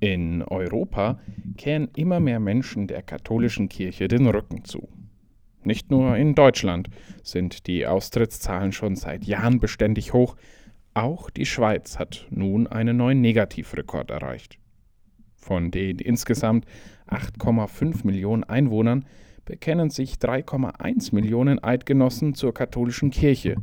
[0.00, 1.18] In Europa
[1.56, 4.88] kehren immer mehr Menschen der katholischen Kirche den Rücken zu.
[5.64, 6.90] Nicht nur in Deutschland
[7.22, 10.36] sind die Austrittszahlen schon seit Jahren beständig hoch,
[10.94, 14.58] auch die Schweiz hat nun einen neuen Negativrekord erreicht.
[15.34, 16.66] Von den insgesamt
[17.08, 19.04] 8,5 Millionen Einwohnern
[19.44, 23.56] bekennen sich 3,1 Millionen Eidgenossen zur katholischen Kirche.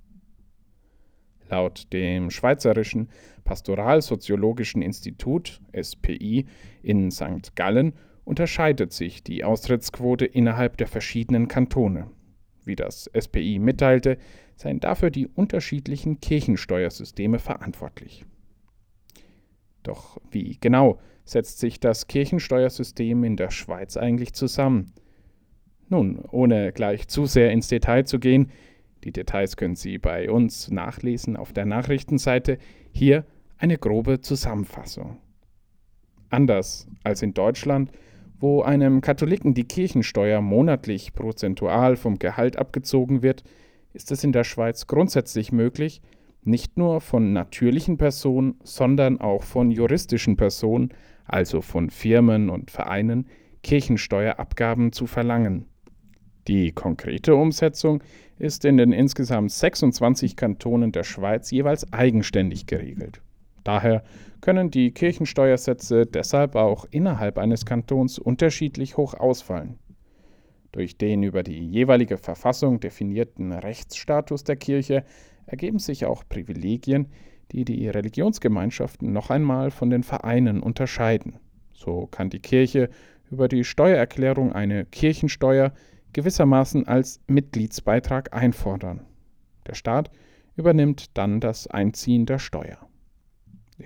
[1.48, 3.08] Laut dem Schweizerischen
[3.44, 6.46] Pastoralsoziologischen Institut SPI
[6.82, 7.56] in St.
[7.56, 7.94] Gallen
[8.28, 12.10] unterscheidet sich die Austrittsquote innerhalb der verschiedenen Kantone.
[12.64, 14.18] Wie das SPI mitteilte,
[14.54, 18.26] seien dafür die unterschiedlichen Kirchensteuersysteme verantwortlich.
[19.82, 24.92] Doch wie genau setzt sich das Kirchensteuersystem in der Schweiz eigentlich zusammen?
[25.88, 28.50] Nun, ohne gleich zu sehr ins Detail zu gehen,
[29.04, 32.58] die Details können Sie bei uns nachlesen auf der Nachrichtenseite,
[32.92, 33.24] hier
[33.56, 35.16] eine grobe Zusammenfassung.
[36.28, 37.90] Anders als in Deutschland
[38.40, 43.42] wo einem Katholiken die Kirchensteuer monatlich prozentual vom Gehalt abgezogen wird,
[43.92, 46.00] ist es in der Schweiz grundsätzlich möglich,
[46.44, 50.90] nicht nur von natürlichen Personen, sondern auch von juristischen Personen,
[51.24, 53.26] also von Firmen und Vereinen,
[53.62, 55.66] Kirchensteuerabgaben zu verlangen.
[56.46, 58.02] Die konkrete Umsetzung
[58.38, 63.20] ist in den insgesamt 26 Kantonen der Schweiz jeweils eigenständig geregelt.
[63.64, 64.02] Daher
[64.40, 69.78] können die Kirchensteuersätze deshalb auch innerhalb eines Kantons unterschiedlich hoch ausfallen.
[70.72, 75.04] Durch den über die jeweilige Verfassung definierten Rechtsstatus der Kirche
[75.46, 77.08] ergeben sich auch Privilegien,
[77.52, 81.38] die die Religionsgemeinschaften noch einmal von den Vereinen unterscheiden.
[81.72, 82.90] So kann die Kirche
[83.30, 85.72] über die Steuererklärung eine Kirchensteuer
[86.12, 89.06] gewissermaßen als Mitgliedsbeitrag einfordern.
[89.66, 90.10] Der Staat
[90.56, 92.78] übernimmt dann das Einziehen der Steuer.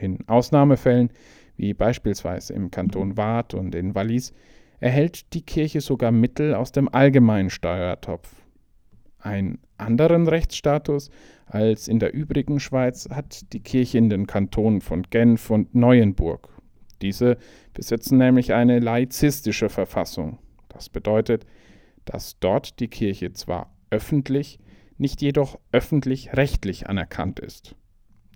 [0.02, 1.10] In Ausnahmefällen,
[1.56, 4.32] wie beispielsweise im Kanton Waadt und in Wallis,
[4.80, 8.34] erhält die Kirche sogar Mittel aus dem allgemeinen Steuertopf.
[9.20, 11.10] Einen anderen Rechtsstatus
[11.46, 16.48] als in der übrigen Schweiz hat die Kirche in den Kantonen von Genf und Neuenburg.
[17.00, 17.36] Diese
[17.72, 20.38] besitzen nämlich eine laizistische Verfassung.
[20.68, 21.46] Das bedeutet,
[22.06, 24.58] dass dort die Kirche zwar öffentlich,
[24.98, 27.76] nicht jedoch öffentlich-rechtlich anerkannt ist.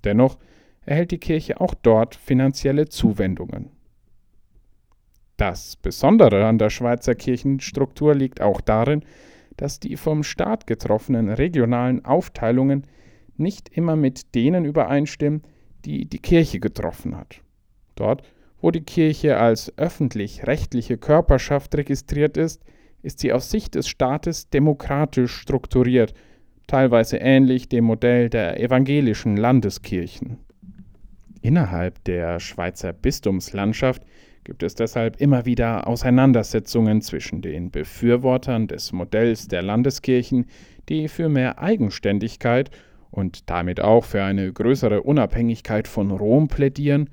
[0.04, 0.38] Dennoch
[0.86, 3.70] erhält die Kirche auch dort finanzielle Zuwendungen.
[5.36, 9.04] Das Besondere an der Schweizer Kirchenstruktur liegt auch darin,
[9.58, 12.86] dass die vom Staat getroffenen regionalen Aufteilungen
[13.36, 15.42] nicht immer mit denen übereinstimmen,
[15.84, 17.42] die die Kirche getroffen hat.
[17.96, 18.22] Dort,
[18.60, 22.62] wo die Kirche als öffentlich-rechtliche Körperschaft registriert ist,
[23.02, 26.14] ist sie aus Sicht des Staates demokratisch strukturiert,
[26.66, 30.38] teilweise ähnlich dem Modell der evangelischen Landeskirchen.
[31.46, 34.02] Innerhalb der Schweizer Bistumslandschaft
[34.42, 40.46] gibt es deshalb immer wieder Auseinandersetzungen zwischen den Befürwortern des Modells der Landeskirchen,
[40.88, 42.70] die für mehr Eigenständigkeit
[43.12, 47.10] und damit auch für eine größere Unabhängigkeit von Rom plädieren,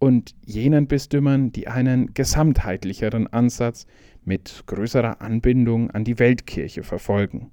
[0.00, 3.86] und jenen Bistümern, die einen gesamtheitlicheren Ansatz
[4.24, 7.52] mit größerer Anbindung an die Weltkirche verfolgen.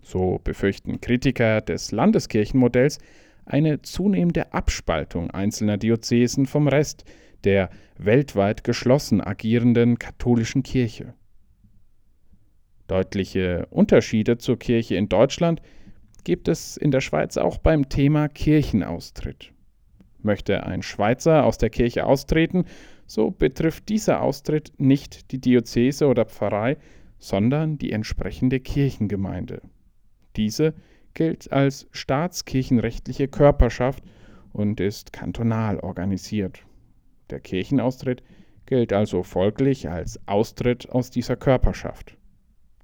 [0.00, 3.00] So befürchten Kritiker des Landeskirchenmodells
[3.46, 7.04] eine zunehmende Abspaltung einzelner Diözesen vom Rest
[7.44, 11.14] der weltweit geschlossen agierenden katholischen Kirche.
[12.86, 15.62] Deutliche Unterschiede zur Kirche in Deutschland
[16.24, 19.52] gibt es in der Schweiz auch beim Thema Kirchenaustritt.
[20.22, 22.64] Möchte ein Schweizer aus der Kirche austreten,
[23.06, 26.78] so betrifft dieser Austritt nicht die Diözese oder Pfarrei,
[27.18, 29.60] sondern die entsprechende Kirchengemeinde.
[30.36, 30.74] Diese
[31.14, 34.02] gilt als staatskirchenrechtliche Körperschaft
[34.52, 36.60] und ist kantonal organisiert.
[37.30, 38.22] Der Kirchenaustritt
[38.66, 42.16] gilt also folglich als Austritt aus dieser Körperschaft.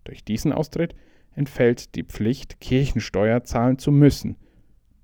[0.05, 0.94] Durch diesen Austritt
[1.35, 4.37] entfällt die Pflicht, Kirchensteuer zahlen zu müssen.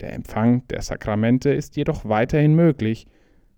[0.00, 3.06] Der Empfang der Sakramente ist jedoch weiterhin möglich,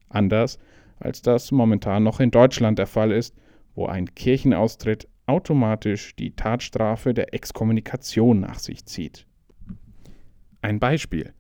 [0.09, 0.59] anders
[1.01, 3.35] als das momentan noch in Deutschland der Fall ist,
[3.75, 9.27] wo ein Kirchenaustritt automatisch die Tatstrafe der Exkommunikation nach sich zieht.
[10.61, 11.33] Ein Beispiel.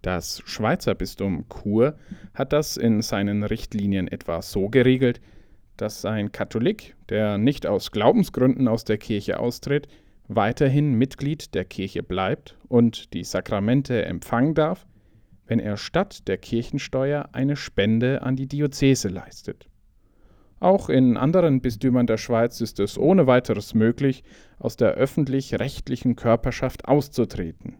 [0.00, 1.98] Das Schweizer Bistum Chur
[2.32, 5.20] hat das in seinen Richtlinien etwa so geregelt,
[5.76, 9.88] dass ein Katholik, der nicht aus Glaubensgründen aus der Kirche austritt,
[10.28, 14.86] weiterhin Mitglied der Kirche bleibt und die Sakramente empfangen darf,
[15.46, 19.68] wenn er statt der Kirchensteuer eine Spende an die Diözese leistet.
[20.60, 24.24] Auch in anderen Bistümern der Schweiz ist es ohne weiteres möglich,
[24.58, 27.76] aus der öffentlich-rechtlichen Körperschaft auszutreten.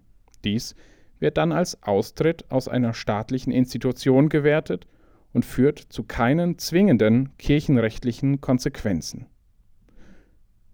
[0.47, 0.77] Dies
[1.19, 4.87] wird dann als Austritt aus einer staatlichen Institution gewertet
[5.33, 9.27] und führt zu keinen zwingenden kirchenrechtlichen Konsequenzen.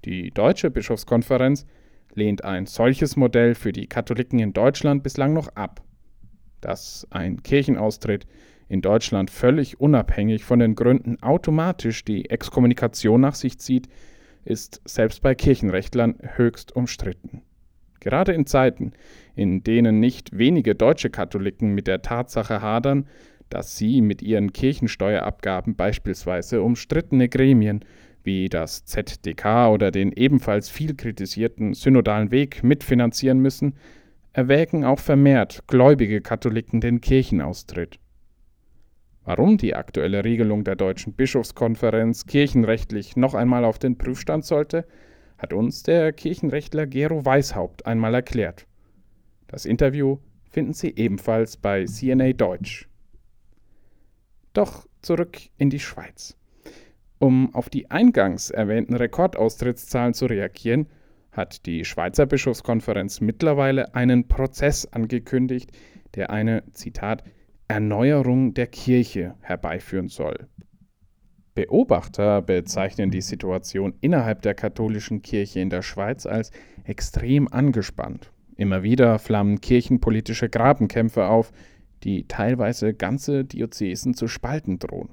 [0.05, 1.65] Die Deutsche Bischofskonferenz
[2.15, 5.83] lehnt ein solches Modell für die Katholiken in Deutschland bislang noch ab.
[6.61, 8.27] Dass ein Kirchenaustritt
[8.69, 13.89] in Deutschland völlig unabhängig von den Gründen automatisch die Exkommunikation nach sich zieht,
[14.45, 17.43] ist selbst bei Kirchenrechtlern höchst umstritten.
[18.01, 18.93] Gerade in Zeiten,
[19.35, 23.07] in denen nicht wenige deutsche Katholiken mit der Tatsache hadern,
[23.49, 27.85] dass sie mit ihren Kirchensteuerabgaben beispielsweise umstrittene Gremien
[28.25, 33.75] wie das ZDK oder den ebenfalls viel kritisierten synodalen Weg mitfinanzieren müssen,
[34.33, 37.99] erwägen auch vermehrt gläubige Katholiken den Kirchenaustritt.
[39.25, 44.85] Warum die aktuelle Regelung der Deutschen Bischofskonferenz kirchenrechtlich noch einmal auf den Prüfstand sollte,
[45.39, 48.67] hat uns der Kirchenrechtler Gero Weishaupt einmal erklärt.
[49.53, 50.17] Das Interview
[50.51, 52.89] finden Sie ebenfalls bei CNA Deutsch.
[54.55, 56.39] Doch zurück in die Schweiz.
[57.19, 60.89] Um auf die eingangs erwähnten Rekordaustrittszahlen zu reagieren,
[61.33, 65.71] hat die Schweizer Bischofskonferenz mittlerweile einen Prozess angekündigt,
[66.15, 67.23] der eine, Zitat,
[67.69, 70.49] Erneuerung der Kirche herbeiführen soll.
[71.55, 76.53] Beobachter bezeichnen die Situation innerhalb der katholischen Kirche in der Schweiz als
[76.85, 78.33] extrem angespannt.
[78.63, 81.51] Immer wieder flammen kirchenpolitische Grabenkämpfe auf,
[82.05, 85.09] die teilweise ganze Diözesen zu spalten drohen.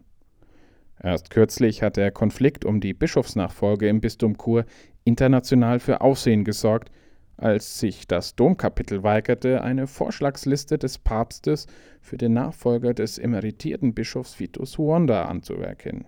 [1.01, 4.65] Erst kürzlich hat der Konflikt um die Bischofsnachfolge im Bistum Chur
[5.03, 6.91] international für Aufsehen gesorgt,
[7.37, 11.65] als sich das Domkapitel weigerte, eine Vorschlagsliste des Papstes
[12.01, 16.05] für den Nachfolger des emeritierten Bischofs Vitus Huonda anzuerkennen.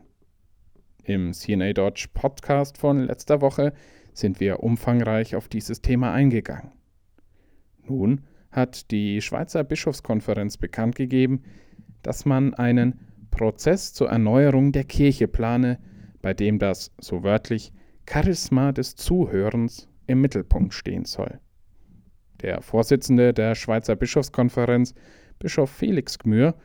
[1.06, 3.74] Im CNA Dodge Podcast von letzter Woche
[4.14, 6.70] sind wir umfangreich auf dieses Thema eingegangen.
[7.92, 8.22] Nun
[8.52, 11.44] hat die Schweizer Bischofskonferenz bekannt gegeben,
[12.02, 13.00] dass man einen
[13.30, 15.80] Prozess zur Erneuerung der Kirche plane,
[16.22, 17.74] bei dem das, so wörtlich,
[18.10, 21.40] Charisma des Zuhörens im Mittelpunkt stehen soll.
[22.42, 24.94] Der Vorsitzende der Schweizer Bischofskonferenz,
[25.40, 26.56] Bischof Felix Gmür,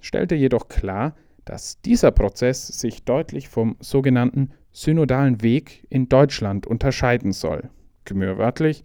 [0.00, 1.14] stellte jedoch klar,
[1.44, 7.70] dass dieser Prozess sich deutlich vom sogenannten synodalen Weg in Deutschland unterscheiden soll.
[8.04, 8.84] Gmür wörtlich,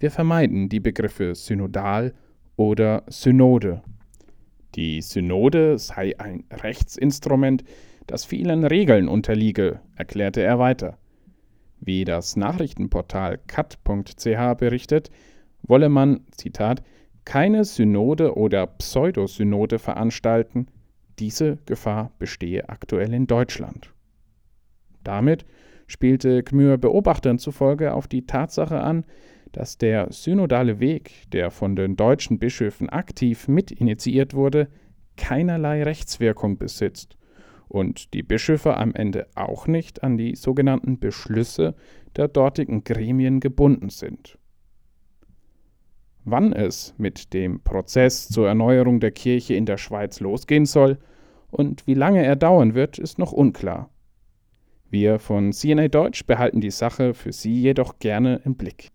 [0.00, 2.14] wir vermeiden die Begriffe synodal
[2.56, 3.82] oder Synode.
[4.74, 7.64] Die Synode sei ein Rechtsinstrument,
[8.06, 10.98] das vielen Regeln unterliege, erklärte er weiter.
[11.80, 15.10] Wie das Nachrichtenportal cat.ch berichtet,
[15.62, 16.82] wolle man, Zitat,
[17.24, 20.66] keine Synode oder Pseudosynode veranstalten,
[21.18, 23.92] diese Gefahr bestehe aktuell in Deutschland.
[25.04, 25.44] Damit
[25.86, 29.04] spielte Gmür Beobachtern zufolge auf die Tatsache an,
[29.52, 34.68] dass der synodale Weg, der von den deutschen Bischöfen aktiv mitinitiiert wurde,
[35.16, 37.16] keinerlei Rechtswirkung besitzt
[37.68, 41.74] und die Bischöfe am Ende auch nicht an die sogenannten Beschlüsse
[42.16, 44.38] der dortigen Gremien gebunden sind.
[46.24, 50.98] Wann es mit dem Prozess zur Erneuerung der Kirche in der Schweiz losgehen soll
[51.50, 53.90] und wie lange er dauern wird, ist noch unklar.
[54.90, 58.90] Wir von CNA Deutsch behalten die Sache für Sie jedoch gerne im Blick.